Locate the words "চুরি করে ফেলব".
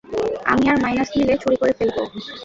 1.41-1.97